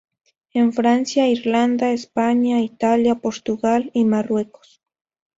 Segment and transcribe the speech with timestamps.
[0.55, 4.81] En Francia, Irlanda, España, Italia, Portugal y Marruecos.